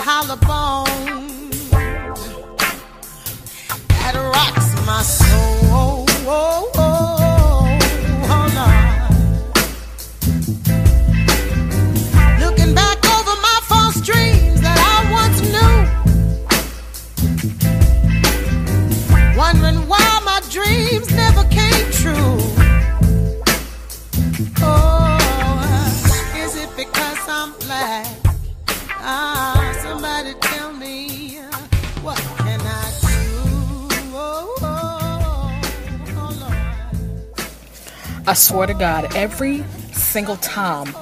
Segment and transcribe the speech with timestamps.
[0.00, 0.91] hollow bone
[38.24, 40.94] I swear to God, every single time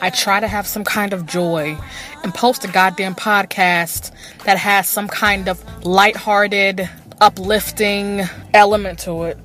[0.00, 1.76] I try to have some kind of joy
[2.22, 4.12] and post a goddamn podcast
[4.44, 6.88] that has some kind of lighthearted,
[7.20, 9.38] uplifting element to it,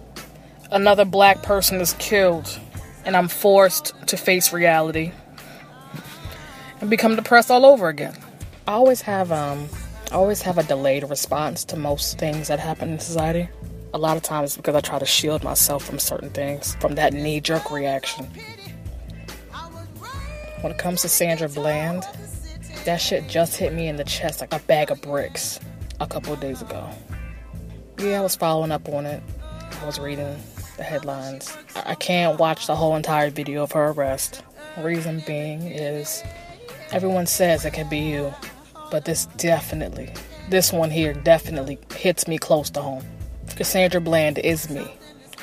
[0.72, 2.60] another black person is killed,
[3.06, 5.12] and I'm forced to face reality
[6.80, 8.16] and become depressed all over again.
[8.68, 9.68] I always have um
[10.12, 13.50] I always have a delayed response to most things that happen in society.
[13.92, 17.14] A lot of times because I try to shield myself from certain things, from that
[17.14, 18.28] knee jerk reaction.
[20.62, 22.06] When it comes to Sandra Bland,
[22.86, 25.60] that shit just hit me in the chest like a bag of bricks
[26.00, 26.90] a couple days ago.
[27.98, 29.24] Yeah, I was following up on it.
[29.82, 30.38] I was reading
[30.78, 31.58] the headlines.
[31.76, 34.44] I can't watch the whole entire video of her arrest.
[34.78, 36.24] Reason being is
[36.92, 38.34] everyone says it could be you,
[38.92, 40.14] but this definitely,
[40.50, 43.04] this one here definitely hits me close to home.
[43.56, 44.88] Cassandra Bland is me.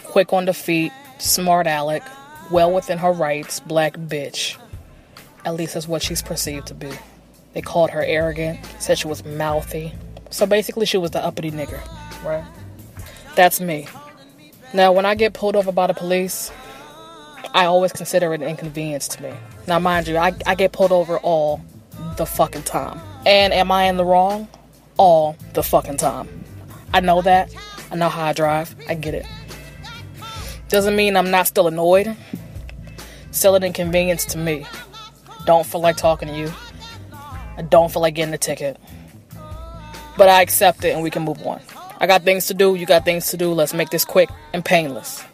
[0.05, 2.03] Quick on the feet, smart aleck,
[2.51, 4.57] well within her rights, black bitch.
[5.45, 6.91] At least that's what she's perceived to be.
[7.53, 9.95] They called her arrogant, said she was mouthy.
[10.31, 11.81] So basically, she was the uppity nigger,
[12.25, 12.45] right?
[13.35, 13.89] That's me.
[14.75, 16.51] Now, when I get pulled over by the police,
[17.55, 19.33] I always consider it an inconvenience to me.
[19.67, 21.63] Now, mind you, I, I get pulled over all
[22.17, 23.01] the fucking time.
[23.25, 24.49] And am I in the wrong?
[24.99, 26.29] All the fucking time.
[26.93, 27.55] I know that.
[27.91, 28.75] I know how I drive.
[28.89, 29.27] I get it.
[30.69, 32.17] Doesn't mean I'm not still annoyed.
[33.31, 34.67] Still an inconvenience to me.
[35.45, 36.53] Don't feel like talking to you.
[37.57, 38.79] I don't feel like getting a ticket.
[40.17, 41.61] But I accept it and we can move on.
[41.99, 43.53] I got things to do, you got things to do.
[43.53, 45.25] Let's make this quick and painless.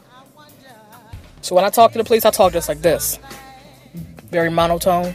[1.40, 3.18] So when I talk to the police, I talk just like this
[4.32, 5.14] very monotone.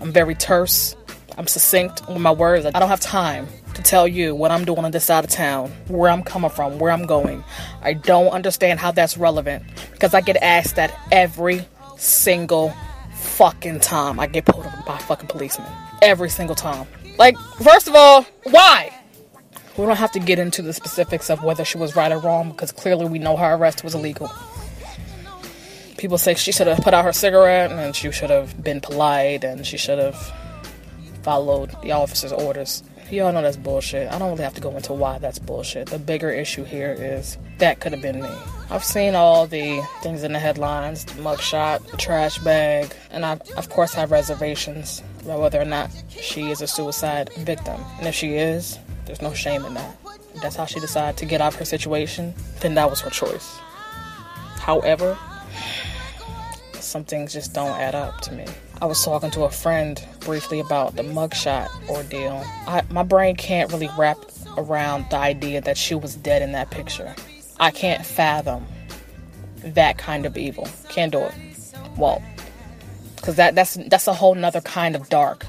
[0.00, 0.96] I'm very terse.
[1.36, 2.64] I'm succinct with my words.
[2.64, 5.70] I don't have time to tell you what I'm doing on this side of town,
[5.88, 7.44] where I'm coming from, where I'm going.
[7.82, 11.66] I don't understand how that's relevant because I get asked that every
[11.96, 12.74] single
[13.14, 15.70] fucking time I get pulled over by fucking policeman.
[16.02, 16.86] Every single time.
[17.18, 18.92] Like, first of all, why?
[19.76, 22.50] We don't have to get into the specifics of whether she was right or wrong
[22.50, 24.30] because clearly we know her arrest was illegal.
[25.96, 29.44] People say she should have put out her cigarette and she should have been polite
[29.44, 30.16] and she should have
[31.22, 32.82] followed the officer's orders.
[33.12, 34.10] You all know that's bullshit.
[34.10, 35.88] I don't really have to go into why that's bullshit.
[35.88, 38.30] The bigger issue here is that could have been me.
[38.70, 43.32] I've seen all the things in the headlines the mugshot, the trash bag, and I,
[43.58, 47.78] of course, have reservations about whether or not she is a suicide victim.
[47.98, 49.94] And if she is, there's no shame in that.
[50.34, 53.10] If that's how she decided to get out of her situation, then that was her
[53.10, 53.58] choice.
[54.56, 55.18] However,
[56.92, 58.44] some things just don't add up to me.
[58.82, 62.44] I was talking to a friend briefly about the mugshot ordeal.
[62.66, 64.18] I, my brain can't really wrap
[64.58, 67.14] around the idea that she was dead in that picture.
[67.58, 68.66] I can't fathom
[69.64, 70.68] that kind of evil.
[70.90, 71.34] Can't do it.
[71.96, 72.22] Well,
[73.16, 75.46] because that that's that's a whole nother kind of dark.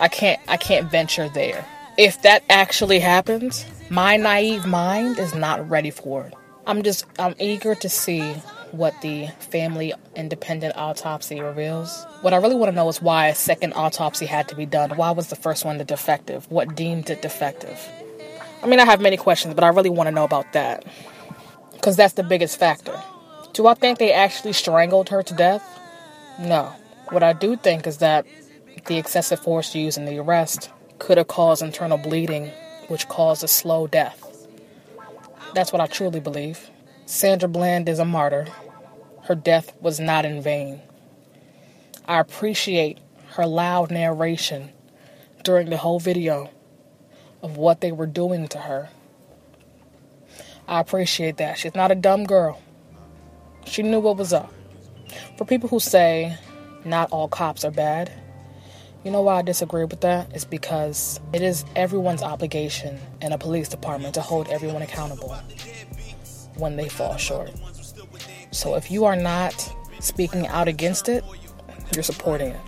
[0.00, 1.64] I can't I can't venture there.
[1.96, 6.34] If that actually happens, my naive mind is not ready for it.
[6.66, 8.34] I'm just I'm eager to see
[8.76, 12.06] what the family independent autopsy reveals.
[12.20, 14.90] What I really want to know is why a second autopsy had to be done.
[14.90, 16.50] Why was the first one the defective?
[16.50, 17.88] What deemed it defective?
[18.62, 20.84] I mean, I have many questions, but I really want to know about that.
[21.72, 23.00] Because that's the biggest factor.
[23.52, 25.62] Do I think they actually strangled her to death?
[26.40, 26.72] No.
[27.10, 28.26] What I do think is that
[28.86, 32.50] the excessive force used in the arrest could have caused internal bleeding,
[32.88, 34.20] which caused a slow death.
[35.54, 36.70] That's what I truly believe.
[37.06, 38.46] Sandra Bland is a martyr.
[39.24, 40.80] Her death was not in vain.
[42.06, 42.98] I appreciate
[43.32, 44.70] her loud narration
[45.42, 46.50] during the whole video
[47.42, 48.88] of what they were doing to her.
[50.66, 51.58] I appreciate that.
[51.58, 52.62] She's not a dumb girl.
[53.66, 54.52] She knew what was up.
[55.36, 56.38] For people who say
[56.86, 58.10] not all cops are bad,
[59.04, 60.32] You know why I disagree with that?
[60.32, 65.36] It's because it is everyone's obligation in a police department to hold everyone accountable
[66.56, 67.52] when they fall short.
[68.50, 71.24] So if you are not speaking out against it,
[71.94, 72.60] you're supporting it.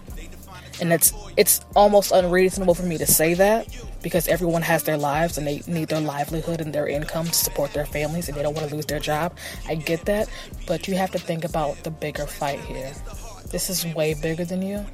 [0.80, 3.66] And it's it's almost unreasonable for me to say that
[4.02, 7.72] because everyone has their lives and they need their livelihood and their income to support
[7.72, 9.34] their families and they don't want to lose their job.
[9.66, 10.28] I get that,
[10.66, 12.92] but you have to think about the bigger fight here.
[13.50, 14.84] This is way bigger than you.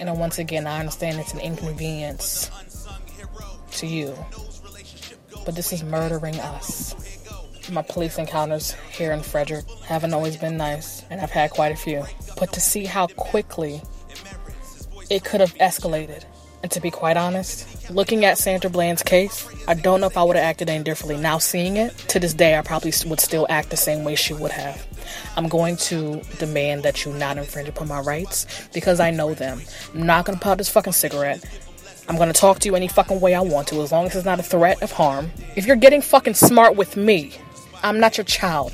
[0.00, 2.50] And once again, I understand it's an inconvenience
[3.72, 4.16] to you,
[5.44, 6.94] but this is murdering us.
[7.70, 11.76] My police encounters here in Frederick haven't always been nice, and I've had quite a
[11.76, 12.02] few.
[12.38, 13.82] But to see how quickly
[15.10, 16.24] it could have escalated,
[16.62, 20.22] and to be quite honest, looking at Sandra Bland's case, I don't know if I
[20.22, 21.20] would have acted any differently.
[21.20, 24.32] Now seeing it, to this day, I probably would still act the same way she
[24.32, 24.86] would have.
[25.36, 29.60] I'm going to demand that you not infringe upon my rights because I know them.
[29.94, 31.44] I'm not gonna pop this fucking cigarette.
[32.08, 34.24] I'm gonna talk to you any fucking way I want to as long as it's
[34.24, 35.30] not a threat of harm.
[35.54, 37.34] If you're getting fucking smart with me,
[37.82, 38.72] I'm not your child.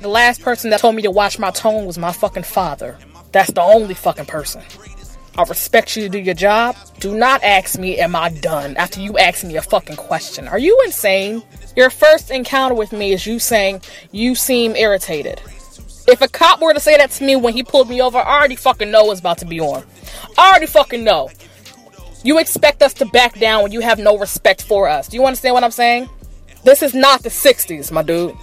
[0.00, 2.98] The last person that told me to watch my tone was my fucking father.
[3.30, 4.62] That's the only fucking person.
[5.38, 6.76] I respect you to do your job.
[7.00, 8.76] Do not ask me, am I done?
[8.76, 10.46] After you ask me a fucking question.
[10.48, 11.42] Are you insane?
[11.74, 15.40] Your first encounter with me is you saying you seem irritated.
[16.06, 18.38] If a cop were to say that to me when he pulled me over, I
[18.38, 19.84] already fucking know what's about to be on.
[20.36, 21.30] I already fucking know.
[22.24, 25.08] You expect us to back down when you have no respect for us.
[25.08, 26.10] Do you understand what I'm saying?
[26.64, 28.36] This is not the 60s, my dude.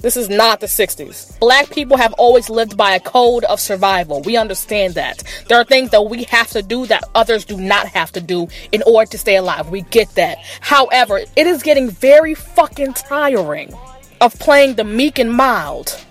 [0.00, 1.38] This is not the 60s.
[1.38, 4.20] Black people have always lived by a code of survival.
[4.22, 5.22] We understand that.
[5.48, 8.48] There are things that we have to do that others do not have to do
[8.72, 9.70] in order to stay alive.
[9.70, 10.38] We get that.
[10.60, 13.72] However, it is getting very fucking tiring
[14.20, 16.04] of playing the meek and mild.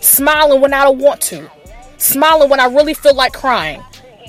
[0.00, 1.50] Smiling when I don't want to.
[1.96, 3.82] Smiling when I really feel like crying.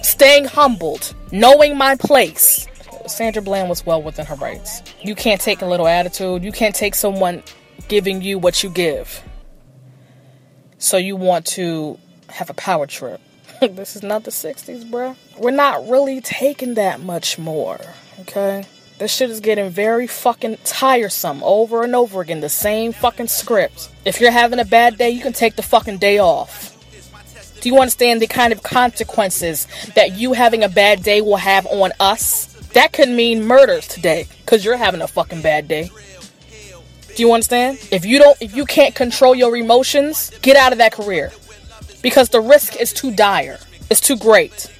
[0.03, 1.13] Staying humbled.
[1.31, 2.67] Knowing my place.
[3.07, 4.81] Sandra Bland was well within her rights.
[5.01, 6.43] You can't take a little attitude.
[6.43, 7.43] You can't take someone
[7.87, 9.23] giving you what you give.
[10.77, 11.99] So you want to
[12.29, 13.21] have a power trip.
[13.61, 15.15] this is not the 60s, bro.
[15.37, 17.79] We're not really taking that much more,
[18.21, 18.65] okay?
[18.97, 22.39] This shit is getting very fucking tiresome over and over again.
[22.41, 23.89] The same fucking script.
[24.05, 26.77] If you're having a bad day, you can take the fucking day off.
[27.61, 31.67] Do you understand the kind of consequences that you having a bad day will have
[31.67, 32.50] on us?
[32.73, 35.89] That could mean murders today because you're having a fucking bad day.
[37.15, 37.77] Do you understand?
[37.91, 41.31] If you don't, if you can't control your emotions, get out of that career
[42.01, 43.59] because the risk is too dire.
[43.89, 44.71] It's too great.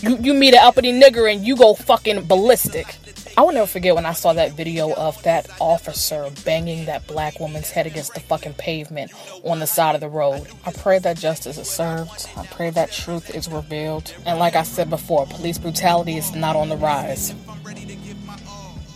[0.00, 2.96] You you meet an uppity nigger and you go fucking ballistic.
[3.38, 7.38] I will never forget when I saw that video of that officer banging that black
[7.38, 9.12] woman's head against the fucking pavement
[9.44, 10.46] on the side of the road.
[10.64, 12.30] I pray that justice is served.
[12.34, 14.14] I pray that truth is revealed.
[14.24, 17.34] And like I said before, police brutality is not on the rise.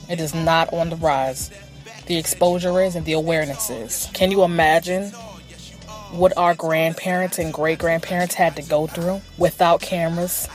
[0.08, 1.50] It is not on the rise.
[2.06, 4.08] The exposure is and the awareness is.
[4.14, 5.12] Can you imagine
[6.12, 10.48] what our grandparents and great grandparents had to go through without cameras,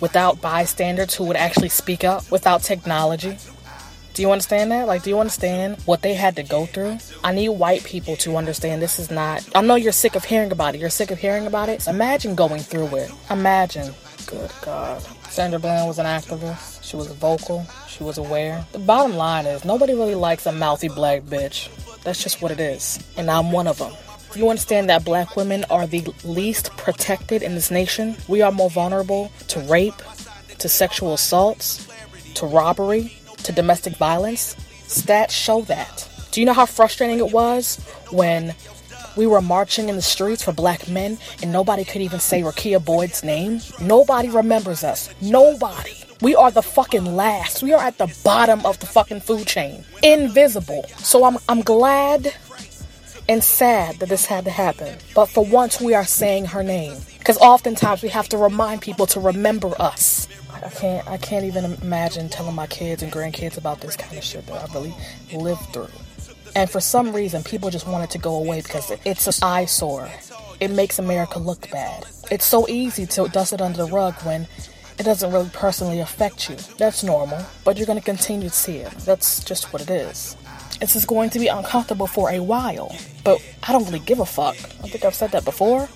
[0.00, 3.36] without bystanders who would actually speak up, without technology?
[4.14, 4.88] Do you understand that?
[4.88, 6.98] Like, do you understand what they had to go through?
[7.22, 9.48] I need white people to understand this is not.
[9.54, 10.80] I know you're sick of hearing about it.
[10.80, 11.86] You're sick of hearing about it.
[11.86, 13.12] Imagine going through it.
[13.30, 13.94] Imagine.
[14.26, 15.00] Good God.
[15.30, 16.82] Sandra Bland was an activist.
[16.82, 17.64] She was vocal.
[17.86, 18.64] She was aware.
[18.72, 21.68] The bottom line is nobody really likes a mouthy black bitch.
[22.02, 22.98] That's just what it is.
[23.16, 23.92] And I'm one of them.
[24.32, 28.16] Do you understand that black women are the least protected in this nation?
[28.28, 29.94] We are more vulnerable to rape,
[30.58, 31.88] to sexual assaults,
[32.34, 34.54] to robbery, to domestic violence.
[34.86, 36.08] Stats show that.
[36.30, 37.76] Do you know how frustrating it was
[38.10, 38.54] when
[39.16, 42.84] we were marching in the streets for black men and nobody could even say Rekia
[42.84, 43.60] Boyd's name?
[43.80, 45.12] Nobody remembers us.
[45.22, 46.04] Nobody.
[46.20, 47.62] We are the fucking last.
[47.62, 49.84] We are at the bottom of the fucking food chain.
[50.02, 50.84] Invisible.
[50.98, 52.34] So I'm I'm glad
[53.28, 54.98] and sad that this had to happen.
[55.14, 56.96] But for once we are saying her name.
[57.18, 60.26] Because oftentimes we have to remind people to remember us.
[60.52, 64.24] I can't I can't even imagine telling my kids and grandkids about this kind of
[64.24, 64.94] shit that I really
[65.32, 65.88] lived through.
[66.56, 70.08] And for some reason people just want it to go away because it's an eyesore.
[70.60, 72.06] It makes America look bad.
[72.30, 74.48] It's so easy to dust it under the rug when
[74.98, 76.56] it doesn't really personally affect you.
[76.76, 78.90] That's normal, but you're going to continue to see it.
[79.04, 80.36] That's just what it is.
[80.80, 82.94] This is going to be uncomfortable for a while,
[83.24, 84.54] but I don't really give a fuck.
[84.54, 85.88] I think I've said that before.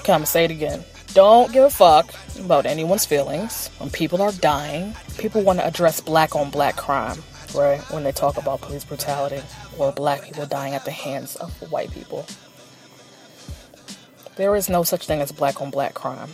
[0.00, 0.82] Okay, I'm gonna say it again.
[1.12, 4.94] Don't give a fuck about anyone's feelings when people are dying.
[5.18, 7.22] People want to address black on black crime,
[7.54, 7.80] right?
[7.90, 9.42] When they talk about police brutality
[9.78, 12.26] or black people dying at the hands of white people.
[14.36, 16.30] There is no such thing as black on black crime.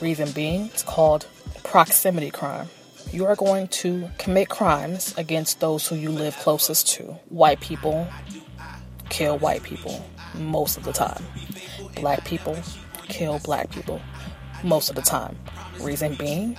[0.00, 1.26] Reason being, it's called
[1.64, 2.68] proximity crime.
[3.12, 7.04] You are going to commit crimes against those who you live closest to.
[7.28, 8.06] White people
[9.08, 11.22] kill white people most of the time.
[11.94, 12.58] Black people
[13.08, 14.00] kill black people
[14.64, 15.38] most of the time.
[15.80, 16.56] Reason being,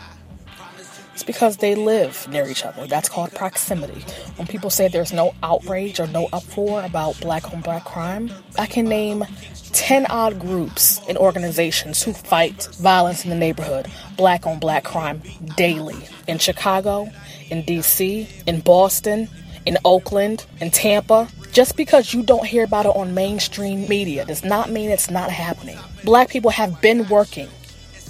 [1.17, 2.85] it's because they live near each other.
[2.85, 4.05] That's called proximity.
[4.35, 8.67] When people say there's no outrage or no uproar about black on black crime, I
[8.67, 9.25] can name
[9.73, 15.23] 10 odd groups and organizations who fight violence in the neighborhood, black on black crime,
[15.55, 15.97] daily.
[16.27, 17.09] In Chicago,
[17.49, 19.27] in DC, in Boston,
[19.65, 21.27] in Oakland, in Tampa.
[21.51, 25.31] Just because you don't hear about it on mainstream media does not mean it's not
[25.31, 25.79] happening.
[26.03, 27.49] Black people have been working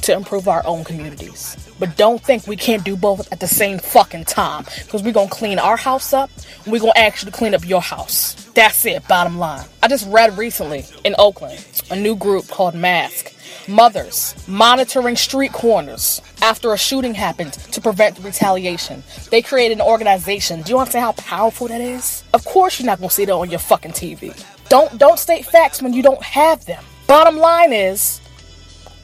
[0.08, 1.56] to improve our own communities.
[1.80, 4.66] But don't think we can't do both at the same fucking time.
[4.84, 6.30] Because we're going to clean our house up
[6.68, 8.34] we're going to to clean up your house.
[8.54, 9.66] That's it, bottom line.
[9.82, 13.34] I just read recently in Oakland a new group called Mask.
[13.70, 19.04] Mothers monitoring street corners after a shooting happened to prevent retaliation.
[19.30, 20.62] They created an organization.
[20.62, 22.24] Do you understand how powerful that is?
[22.34, 24.34] Of course you're not gonna see that on your fucking TV.
[24.70, 26.84] Don't don't state facts when you don't have them.
[27.08, 28.22] Bottom line is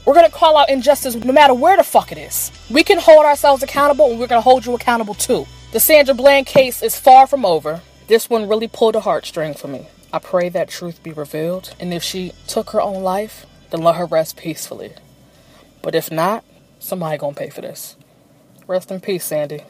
[0.06, 2.52] we're gonna call out injustice no matter where the fuck it is.
[2.70, 5.46] We can hold ourselves accountable and we're gonna hold you accountable too.
[5.72, 7.82] The Sandra Bland case is far from over.
[8.08, 9.88] This one really pulled a heartstring for me.
[10.12, 13.96] I pray that truth be revealed, and if she took her own life, then let
[13.96, 14.94] her rest peacefully.
[15.82, 16.44] But if not,
[16.80, 17.96] somebody gonna pay for this.
[18.68, 19.64] Rest in peace, Sandy.